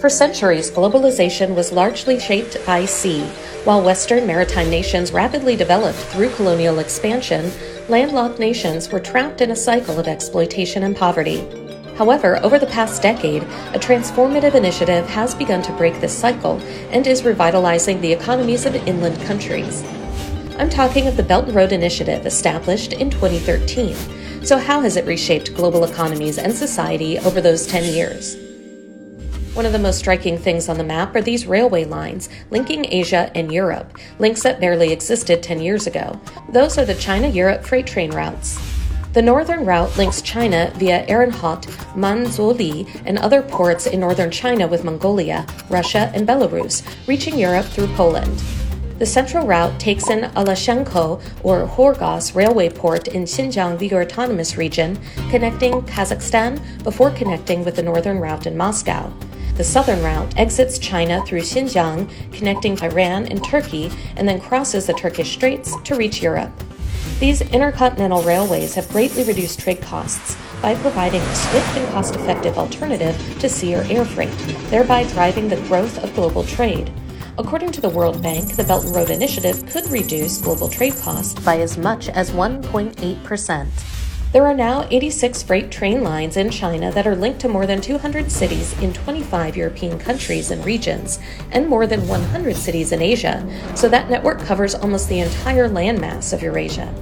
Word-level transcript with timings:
For 0.00 0.10
centuries, 0.10 0.70
globalization 0.70 1.54
was 1.54 1.72
largely 1.72 2.20
shaped 2.20 2.58
by 2.66 2.84
sea. 2.84 3.24
While 3.64 3.82
Western 3.82 4.26
maritime 4.26 4.68
nations 4.68 5.12
rapidly 5.12 5.56
developed 5.56 5.98
through 5.98 6.30
colonial 6.34 6.78
expansion, 6.78 7.50
landlocked 7.88 8.38
nations 8.38 8.90
were 8.90 9.00
trapped 9.00 9.40
in 9.40 9.50
a 9.50 9.56
cycle 9.56 9.98
of 9.98 10.06
exploitation 10.06 10.82
and 10.82 10.94
poverty. 10.94 11.48
However, 11.96 12.38
over 12.44 12.58
the 12.58 12.66
past 12.66 13.00
decade, 13.00 13.44
a 13.72 13.78
transformative 13.78 14.54
initiative 14.54 15.06
has 15.08 15.34
begun 15.34 15.62
to 15.62 15.72
break 15.72 16.00
this 16.00 16.16
cycle 16.16 16.60
and 16.90 17.06
is 17.06 17.24
revitalizing 17.24 18.00
the 18.00 18.12
economies 18.12 18.66
of 18.66 18.74
inland 18.74 19.20
countries. 19.22 19.82
I'm 20.58 20.68
talking 20.68 21.06
of 21.06 21.16
the 21.16 21.22
Belt 21.22 21.46
and 21.46 21.54
Road 21.54 21.72
Initiative 21.72 22.26
established 22.26 22.92
in 22.92 23.10
2013. 23.10 23.96
So, 24.44 24.58
how 24.58 24.82
has 24.82 24.96
it 24.96 25.06
reshaped 25.06 25.54
global 25.54 25.84
economies 25.84 26.36
and 26.36 26.52
society 26.52 27.18
over 27.20 27.40
those 27.40 27.66
10 27.66 27.94
years? 27.94 28.43
One 29.54 29.66
of 29.66 29.72
the 29.72 29.78
most 29.78 30.00
striking 30.00 30.36
things 30.36 30.68
on 30.68 30.78
the 30.78 30.82
map 30.82 31.14
are 31.14 31.22
these 31.22 31.46
railway 31.46 31.84
lines 31.84 32.28
linking 32.50 32.86
Asia 32.86 33.30
and 33.36 33.52
Europe, 33.52 33.96
links 34.18 34.42
that 34.42 34.58
barely 34.58 34.90
existed 34.92 35.44
10 35.44 35.60
years 35.62 35.86
ago. 35.86 36.20
Those 36.48 36.76
are 36.76 36.84
the 36.84 36.96
China 36.96 37.28
Europe 37.28 37.64
freight 37.64 37.86
train 37.86 38.10
routes. 38.10 38.58
The 39.12 39.22
northern 39.22 39.64
route 39.64 39.96
links 39.96 40.22
China 40.22 40.72
via 40.74 41.06
Erenhot, 41.06 41.66
Manzhouli, 41.94 43.00
and 43.06 43.16
other 43.16 43.42
ports 43.42 43.86
in 43.86 44.00
northern 44.00 44.32
China 44.32 44.66
with 44.66 44.82
Mongolia, 44.82 45.46
Russia, 45.70 46.10
and 46.14 46.26
Belarus, 46.26 46.82
reaching 47.06 47.38
Europe 47.38 47.66
through 47.66 47.94
Poland. 47.94 48.42
The 48.98 49.06
central 49.06 49.46
route 49.46 49.78
takes 49.78 50.10
in 50.10 50.30
Alashankou 50.32 51.22
or 51.44 51.68
Horgos 51.68 52.34
railway 52.34 52.70
port 52.70 53.06
in 53.06 53.22
Xinjiang 53.22 53.78
Uyghur 53.78 54.04
Autonomous 54.04 54.56
Region, 54.56 54.98
connecting 55.30 55.82
Kazakhstan 55.82 56.60
before 56.82 57.12
connecting 57.12 57.64
with 57.64 57.76
the 57.76 57.82
northern 57.84 58.18
route 58.18 58.46
in 58.46 58.56
Moscow. 58.56 59.12
The 59.56 59.62
southern 59.64 60.02
route 60.02 60.36
exits 60.36 60.78
China 60.78 61.24
through 61.24 61.42
Xinjiang, 61.42 62.10
connecting 62.32 62.76
Iran 62.82 63.26
and 63.26 63.42
Turkey, 63.44 63.90
and 64.16 64.28
then 64.28 64.40
crosses 64.40 64.86
the 64.86 64.94
Turkish 64.94 65.32
Straits 65.32 65.80
to 65.82 65.94
reach 65.94 66.20
Europe. 66.20 66.50
These 67.20 67.40
intercontinental 67.40 68.24
railways 68.24 68.74
have 68.74 68.88
greatly 68.88 69.22
reduced 69.22 69.60
trade 69.60 69.80
costs 69.80 70.36
by 70.60 70.74
providing 70.74 71.20
a 71.20 71.34
swift 71.36 71.76
and 71.76 71.88
cost 71.90 72.16
effective 72.16 72.58
alternative 72.58 73.16
to 73.38 73.48
sea 73.48 73.76
or 73.76 73.82
air 73.82 74.04
freight, 74.04 74.36
thereby 74.70 75.04
driving 75.04 75.48
the 75.48 75.60
growth 75.68 76.02
of 76.02 76.12
global 76.16 76.42
trade. 76.42 76.92
According 77.38 77.70
to 77.72 77.80
the 77.80 77.88
World 77.88 78.20
Bank, 78.20 78.56
the 78.56 78.64
Belt 78.64 78.84
and 78.84 78.94
Road 78.94 79.10
Initiative 79.10 79.64
could 79.66 79.88
reduce 79.88 80.40
global 80.40 80.68
trade 80.68 80.96
costs 80.96 81.38
by 81.40 81.60
as 81.60 81.78
much 81.78 82.08
as 82.08 82.32
1.8%. 82.32 83.93
There 84.34 84.48
are 84.48 84.52
now 84.52 84.88
86 84.90 85.44
freight 85.44 85.70
train 85.70 86.02
lines 86.02 86.36
in 86.36 86.50
China 86.50 86.90
that 86.90 87.06
are 87.06 87.14
linked 87.14 87.38
to 87.42 87.48
more 87.48 87.66
than 87.66 87.80
200 87.80 88.32
cities 88.32 88.76
in 88.80 88.92
25 88.92 89.56
European 89.56 89.96
countries 89.96 90.50
and 90.50 90.64
regions, 90.64 91.20
and 91.52 91.68
more 91.68 91.86
than 91.86 92.08
100 92.08 92.56
cities 92.56 92.90
in 92.90 93.00
Asia, 93.00 93.48
so 93.76 93.88
that 93.88 94.10
network 94.10 94.40
covers 94.40 94.74
almost 94.74 95.08
the 95.08 95.20
entire 95.20 95.68
landmass 95.68 96.32
of 96.32 96.42
Eurasia. 96.42 96.92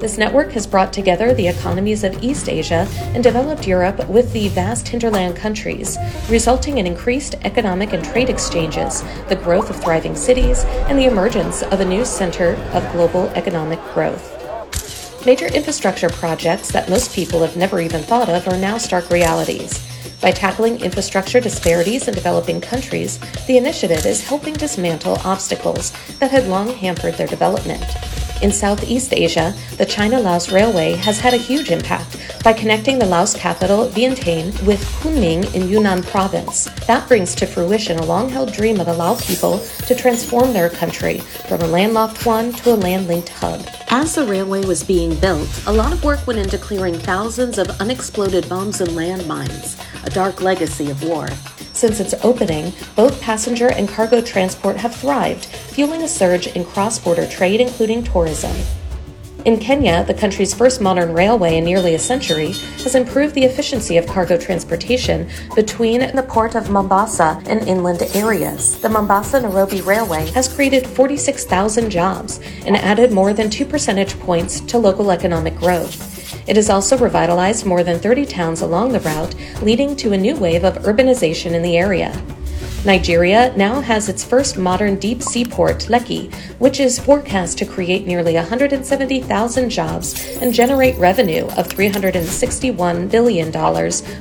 This 0.00 0.18
network 0.18 0.50
has 0.54 0.66
brought 0.66 0.92
together 0.92 1.32
the 1.32 1.46
economies 1.46 2.02
of 2.02 2.20
East 2.20 2.48
Asia 2.48 2.88
and 3.14 3.22
developed 3.22 3.68
Europe 3.68 4.08
with 4.08 4.32
the 4.32 4.48
vast 4.48 4.88
hinterland 4.88 5.36
countries, 5.36 5.96
resulting 6.28 6.78
in 6.78 6.86
increased 6.88 7.36
economic 7.44 7.92
and 7.92 8.04
trade 8.04 8.28
exchanges, 8.28 9.04
the 9.28 9.36
growth 9.36 9.70
of 9.70 9.80
thriving 9.80 10.16
cities, 10.16 10.64
and 10.88 10.98
the 10.98 11.06
emergence 11.06 11.62
of 11.62 11.78
a 11.78 11.84
new 11.84 12.04
center 12.04 12.56
of 12.72 12.90
global 12.90 13.28
economic 13.36 13.80
growth. 13.94 14.35
Major 15.26 15.46
infrastructure 15.46 16.08
projects 16.08 16.70
that 16.70 16.88
most 16.88 17.12
people 17.12 17.40
have 17.40 17.56
never 17.56 17.80
even 17.80 18.00
thought 18.00 18.28
of 18.28 18.46
are 18.46 18.56
now 18.56 18.78
stark 18.78 19.10
realities. 19.10 19.84
By 20.22 20.30
tackling 20.30 20.80
infrastructure 20.80 21.40
disparities 21.40 22.06
in 22.06 22.14
developing 22.14 22.60
countries, 22.60 23.18
the 23.48 23.56
initiative 23.56 24.06
is 24.06 24.22
helping 24.22 24.54
dismantle 24.54 25.18
obstacles 25.24 25.92
that 26.20 26.30
had 26.30 26.46
long 26.46 26.68
hampered 26.68 27.14
their 27.14 27.26
development. 27.26 27.84
In 28.40 28.52
Southeast 28.52 29.12
Asia, 29.12 29.52
the 29.78 29.84
China 29.84 30.20
Laos 30.20 30.52
Railway 30.52 30.92
has 30.92 31.18
had 31.18 31.34
a 31.34 31.38
huge 31.38 31.72
impact 31.72 32.16
by 32.46 32.52
connecting 32.52 32.96
the 32.96 33.04
Laos 33.04 33.34
capital, 33.34 33.88
Vientiane, 33.88 34.52
with 34.64 34.80
Kunming 35.00 35.52
in 35.52 35.68
Yunnan 35.68 36.04
province. 36.04 36.66
That 36.86 37.08
brings 37.08 37.34
to 37.34 37.44
fruition 37.44 37.98
a 37.98 38.04
long 38.04 38.28
held 38.28 38.52
dream 38.52 38.78
of 38.78 38.86
the 38.86 38.92
Lao 38.92 39.16
people 39.16 39.58
to 39.88 39.96
transform 39.96 40.52
their 40.52 40.70
country 40.70 41.18
from 41.18 41.60
a 41.62 41.66
landlocked 41.66 42.24
one 42.24 42.52
to 42.52 42.72
a 42.72 42.76
land 42.76 43.08
linked 43.08 43.30
hub. 43.30 43.66
As 43.88 44.14
the 44.14 44.24
railway 44.24 44.64
was 44.64 44.84
being 44.84 45.18
built, 45.18 45.48
a 45.66 45.72
lot 45.72 45.92
of 45.92 46.04
work 46.04 46.24
went 46.28 46.38
into 46.38 46.56
clearing 46.56 46.94
thousands 46.94 47.58
of 47.58 47.80
unexploded 47.80 48.48
bombs 48.48 48.80
and 48.80 48.90
landmines, 48.90 49.76
a 50.06 50.10
dark 50.10 50.40
legacy 50.40 50.88
of 50.88 51.02
war. 51.02 51.26
Since 51.72 51.98
its 51.98 52.14
opening, 52.22 52.72
both 52.94 53.20
passenger 53.20 53.72
and 53.72 53.88
cargo 53.88 54.20
transport 54.20 54.76
have 54.76 54.94
thrived, 54.94 55.46
fueling 55.46 56.02
a 56.02 56.08
surge 56.08 56.46
in 56.46 56.64
cross 56.64 56.96
border 57.00 57.26
trade, 57.26 57.60
including 57.60 58.04
tourism. 58.04 58.54
In 59.46 59.60
Kenya, 59.60 60.02
the 60.02 60.12
country's 60.12 60.52
first 60.52 60.80
modern 60.80 61.12
railway 61.12 61.56
in 61.56 61.64
nearly 61.64 61.94
a 61.94 62.00
century 62.00 62.48
has 62.82 62.96
improved 62.96 63.32
the 63.36 63.44
efficiency 63.44 63.96
of 63.96 64.04
cargo 64.04 64.36
transportation 64.36 65.30
between 65.54 66.00
the 66.16 66.24
port 66.24 66.56
of 66.56 66.68
Mombasa 66.68 67.40
and 67.46 67.62
inland 67.68 68.02
areas. 68.16 68.80
The 68.80 68.88
Mombasa 68.88 69.40
Nairobi 69.42 69.82
Railway 69.82 70.28
has 70.32 70.52
created 70.52 70.84
46,000 70.84 71.90
jobs 71.90 72.40
and 72.66 72.76
added 72.76 73.12
more 73.12 73.32
than 73.32 73.48
2 73.48 73.64
percentage 73.64 74.18
points 74.18 74.58
to 74.62 74.78
local 74.78 75.12
economic 75.12 75.54
growth. 75.54 76.48
It 76.48 76.56
has 76.56 76.68
also 76.68 76.98
revitalized 76.98 77.64
more 77.64 77.84
than 77.84 78.00
30 78.00 78.26
towns 78.26 78.62
along 78.62 78.90
the 78.90 79.00
route, 79.00 79.36
leading 79.62 79.94
to 79.94 80.12
a 80.12 80.18
new 80.18 80.34
wave 80.34 80.64
of 80.64 80.74
urbanization 80.78 81.52
in 81.52 81.62
the 81.62 81.76
area. 81.76 82.20
Nigeria 82.86 83.52
now 83.56 83.80
has 83.80 84.08
its 84.08 84.22
first 84.22 84.56
modern 84.56 84.94
deep 84.94 85.20
sea 85.20 85.44
port, 85.44 85.88
Lekki, 85.88 86.32
which 86.60 86.78
is 86.78 87.00
forecast 87.00 87.58
to 87.58 87.66
create 87.66 88.06
nearly 88.06 88.34
170,000 88.34 89.70
jobs 89.70 90.38
and 90.40 90.54
generate 90.54 90.96
revenue 90.96 91.46
of 91.56 91.66
$361 91.66 93.10
billion 93.10 93.56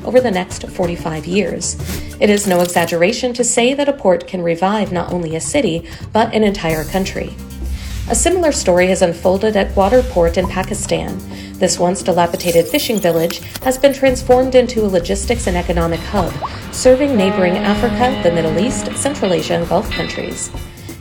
over 0.03 0.19
the 0.19 0.31
next 0.31 0.67
45 0.67 1.27
years. 1.27 1.75
It 2.19 2.31
is 2.31 2.47
no 2.47 2.61
exaggeration 2.61 3.33
to 3.33 3.43
say 3.43 3.75
that 3.75 3.87
a 3.87 3.93
port 3.93 4.25
can 4.25 4.41
revive 4.41 4.91
not 4.91 5.13
only 5.13 5.35
a 5.35 5.41
city, 5.41 5.87
but 6.11 6.33
an 6.33 6.43
entire 6.43 6.85
country. 6.85 7.35
A 8.07 8.13
similar 8.13 8.51
story 8.51 8.85
has 8.89 9.01
unfolded 9.01 9.57
at 9.57 9.73
Gwadar 9.73 10.07
Port 10.11 10.37
in 10.37 10.47
Pakistan. 10.47 11.17
This 11.53 11.79
once 11.79 12.03
dilapidated 12.03 12.67
fishing 12.67 12.99
village 12.99 13.39
has 13.63 13.79
been 13.79 13.93
transformed 13.93 14.53
into 14.53 14.85
a 14.85 14.87
logistics 14.87 15.47
and 15.47 15.57
economic 15.57 15.99
hub, 16.01 16.31
serving 16.71 17.17
neighboring 17.17 17.57
Africa, 17.57 18.21
the 18.21 18.31
Middle 18.31 18.59
East, 18.59 18.95
Central 18.95 19.33
Asia, 19.33 19.55
and 19.55 19.67
Gulf 19.67 19.89
countries. 19.89 20.51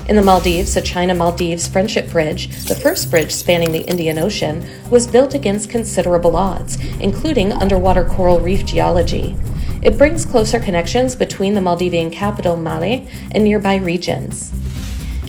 In 0.08 0.16
the 0.16 0.22
Maldives, 0.22 0.78
a 0.78 0.80
China 0.80 1.14
Maldives 1.14 1.68
Friendship 1.68 2.10
Bridge, 2.10 2.48
the 2.64 2.74
first 2.74 3.10
bridge 3.10 3.32
spanning 3.32 3.72
the 3.72 3.86
Indian 3.86 4.18
Ocean, 4.18 4.66
was 4.88 5.06
built 5.06 5.34
against 5.34 5.68
considerable 5.68 6.36
odds, 6.36 6.82
including 7.00 7.52
underwater 7.52 8.06
coral 8.06 8.40
reef 8.40 8.64
geology. 8.64 9.36
It 9.82 9.98
brings 9.98 10.24
closer 10.24 10.58
connections 10.58 11.14
between 11.14 11.52
the 11.52 11.60
Maldivian 11.60 12.10
capital, 12.10 12.56
Malé, 12.56 13.06
and 13.32 13.44
nearby 13.44 13.76
regions. 13.76 14.54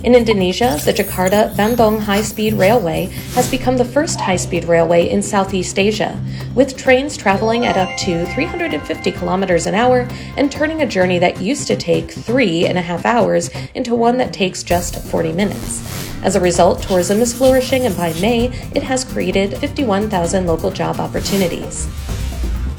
In 0.03 0.13
Indonesia, 0.13 0.79
the 0.85 0.93
Jakarta 0.93 1.55
Bandung 1.55 1.99
High 1.99 2.21
Speed 2.21 2.53
Railway 2.53 3.05
has 3.33 3.49
become 3.49 3.77
the 3.77 3.85
first 3.85 4.19
high 4.19 4.35
speed 4.35 4.65
railway 4.65 5.09
in 5.09 5.21
Southeast 5.21 5.79
Asia, 5.79 6.21
with 6.53 6.77
trains 6.77 7.17
traveling 7.17 7.65
at 7.65 7.77
up 7.77 7.89
to 7.99 8.25
350 8.27 9.11
kilometers 9.13 9.65
an 9.65 9.73
hour 9.73 10.07
and 10.37 10.51
turning 10.51 10.81
a 10.81 10.87
journey 10.87 11.17
that 11.19 11.41
used 11.41 11.65
to 11.67 11.75
take 11.75 12.11
three 12.11 12.67
and 12.67 12.77
a 12.77 12.81
half 12.81 13.05
hours 13.05 13.49
into 13.73 13.95
one 13.95 14.17
that 14.17 14.33
takes 14.33 14.61
just 14.61 15.03
40 15.05 15.31
minutes. 15.33 15.81
As 16.23 16.35
a 16.35 16.41
result, 16.41 16.81
tourism 16.83 17.19
is 17.19 17.33
flourishing, 17.33 17.85
and 17.85 17.95
by 17.97 18.13
May, 18.19 18.47
it 18.75 18.83
has 18.83 19.03
created 19.03 19.57
51,000 19.57 20.45
local 20.45 20.71
job 20.71 20.99
opportunities. 20.99 21.87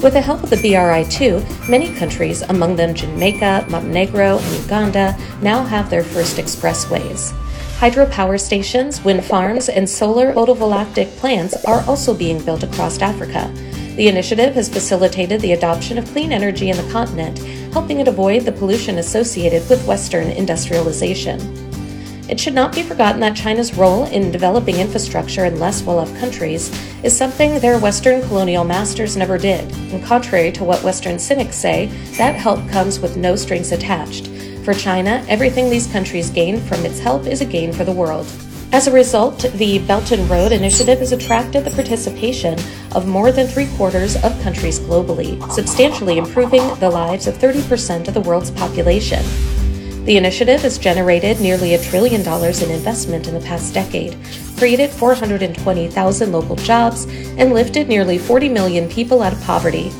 With 0.01 0.13
the 0.13 0.21
help 0.21 0.43
of 0.43 0.51
the 0.51 0.57
BRI2, 0.57 1.67
many 1.67 1.91
countries, 1.95 2.43
among 2.43 2.75
them 2.75 2.93
Jamaica, 2.93 3.65
Montenegro, 3.67 4.37
and 4.37 4.63
Uganda, 4.63 5.17
now 5.41 5.63
have 5.63 5.89
their 5.89 6.03
first 6.03 6.37
expressways. 6.37 7.33
Hydropower 7.79 8.39
stations, 8.39 9.03
wind 9.03 9.25
farms, 9.25 9.69
and 9.69 9.89
solar 9.89 10.33
photovoltaic 10.33 11.15
plants 11.17 11.55
are 11.65 11.81
also 11.87 12.13
being 12.13 12.39
built 12.45 12.61
across 12.61 13.01
Africa. 13.01 13.51
The 13.95 14.07
initiative 14.07 14.53
has 14.53 14.69
facilitated 14.69 15.41
the 15.41 15.53
adoption 15.53 15.97
of 15.97 16.05
clean 16.11 16.31
energy 16.31 16.69
in 16.69 16.77
the 16.77 16.91
continent, 16.91 17.39
helping 17.73 17.99
it 17.99 18.07
avoid 18.07 18.45
the 18.45 18.51
pollution 18.51 18.99
associated 18.99 19.67
with 19.67 19.87
Western 19.87 20.27
industrialization. 20.27 21.66
It 22.29 22.39
should 22.39 22.53
not 22.53 22.75
be 22.75 22.83
forgotten 22.83 23.21
that 23.21 23.37
China's 23.37 23.73
role 23.75 24.03
in 24.05 24.31
developing 24.31 24.79
infrastructure 24.79 25.45
in 25.45 25.59
less 25.59 25.81
well 25.81 25.99
off 25.99 26.13
countries 26.19 26.69
is 27.01 27.15
something 27.15 27.57
their 27.59 27.79
Western 27.79 28.21
colonial 28.21 28.65
masters 28.65 29.15
never 29.15 29.37
did. 29.37 29.71
And 29.93 30.03
contrary 30.03 30.51
to 30.51 30.65
what 30.65 30.83
Western 30.83 31.19
cynics 31.19 31.55
say, 31.55 31.85
that 32.17 32.35
help 32.35 32.67
comes 32.67 32.99
with 32.99 33.15
no 33.15 33.37
strings 33.37 33.71
attached. 33.71 34.27
For 34.65 34.73
China, 34.73 35.23
everything 35.29 35.69
these 35.69 35.87
countries 35.87 36.29
gain 36.29 36.59
from 36.59 36.85
its 36.85 36.99
help 36.99 37.25
is 37.27 37.39
a 37.39 37.45
gain 37.45 37.71
for 37.71 37.85
the 37.85 37.93
world. 37.93 38.27
As 38.73 38.87
a 38.87 38.91
result, 38.91 39.39
the 39.53 39.79
Belt 39.79 40.11
and 40.11 40.29
Road 40.29 40.51
Initiative 40.51 40.99
has 40.99 41.13
attracted 41.13 41.63
the 41.63 41.71
participation 41.71 42.59
of 42.93 43.07
more 43.07 43.31
than 43.31 43.47
three 43.47 43.67
quarters 43.77 44.21
of 44.25 44.37
countries 44.41 44.81
globally, 44.81 45.41
substantially 45.53 46.17
improving 46.17 46.67
the 46.81 46.89
lives 46.89 47.27
of 47.27 47.35
30% 47.35 48.09
of 48.09 48.13
the 48.13 48.19
world's 48.21 48.51
population. 48.51 49.23
The 50.07 50.15
initiative 50.15 50.61
has 50.61 50.77
generated 50.77 51.41
nearly 51.41 51.73
a 51.73 51.83
trillion 51.83 52.23
dollars 52.23 52.61
in 52.63 52.71
investment 52.71 53.27
in 53.27 53.33
the 53.33 53.41
past 53.41 53.73
decade, 53.73 54.17
created 54.55 54.89
420,000 54.89 56.31
local 56.31 56.55
jobs, 56.55 57.03
and 57.35 57.53
lifted 57.53 57.89
nearly 57.89 58.17
40 58.17 58.47
million 58.47 58.87
people 58.87 59.21
out 59.21 59.33
of 59.33 59.41
poverty. 59.41 59.91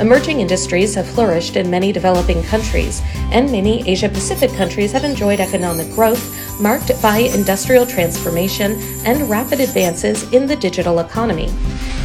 Emerging 0.00 0.40
industries 0.40 0.94
have 0.94 1.06
flourished 1.06 1.56
in 1.56 1.70
many 1.70 1.92
developing 1.92 2.42
countries, 2.42 3.00
and 3.32 3.50
many 3.50 3.88
Asia 3.88 4.10
Pacific 4.10 4.50
countries 4.52 4.92
have 4.92 5.02
enjoyed 5.02 5.40
economic 5.40 5.90
growth 5.94 6.60
marked 6.60 6.90
by 7.00 7.16
industrial 7.16 7.86
transformation 7.86 8.72
and 9.06 9.30
rapid 9.30 9.60
advances 9.60 10.30
in 10.34 10.46
the 10.46 10.56
digital 10.56 10.98
economy. 10.98 11.50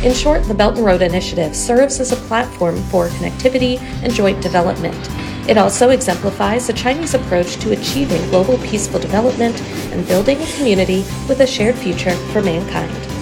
In 0.02 0.14
short, 0.14 0.46
the 0.46 0.54
Belt 0.54 0.78
and 0.78 0.86
Road 0.86 1.02
Initiative 1.02 1.54
serves 1.54 2.00
as 2.00 2.14
a 2.14 2.28
platform 2.28 2.78
for 2.84 3.10
connectivity 3.10 3.82
and 4.02 4.14
joint 4.14 4.42
development. 4.42 5.10
It 5.50 5.58
also 5.58 5.90
exemplifies 5.90 6.68
the 6.68 6.74
Chinese 6.74 7.16
approach 7.16 7.56
to 7.56 7.72
achieving 7.72 8.22
global 8.30 8.60
peaceful 8.60 9.00
development 9.00 9.60
and 9.92 10.08
building 10.08 10.40
a 10.40 10.52
community 10.56 11.04
with 11.28 11.40
a 11.40 11.48
shared 11.48 11.74
future 11.74 12.16
for 12.32 12.44
mankind. 12.44 13.19